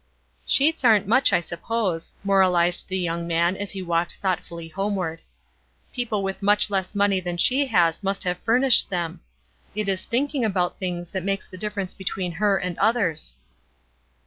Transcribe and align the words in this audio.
"Sheets 0.47 0.83
aren't 0.83 1.05
much, 1.07 1.31
I 1.31 1.41
suppose," 1.41 2.11
moralized 2.23 2.87
the 2.87 2.97
young 2.97 3.27
man, 3.27 3.55
as 3.55 3.69
he 3.69 3.83
walked 3.83 4.15
thoughtfully 4.15 4.67
homeward. 4.67 5.19
"People 5.93 6.23
with 6.23 6.41
much 6.41 6.71
less 6.71 6.95
money 6.95 7.19
than 7.19 7.37
she 7.37 7.67
has 7.67 8.01
must 8.01 8.23
have 8.23 8.39
furnished 8.39 8.89
them. 8.89 9.19
It 9.75 9.87
is 9.87 10.03
thinking 10.03 10.43
about 10.43 10.79
things 10.79 11.11
that 11.11 11.21
makes 11.23 11.45
the 11.47 11.55
difference 11.55 11.93
between 11.93 12.31
her 12.31 12.57
and 12.57 12.79
others." 12.79 13.35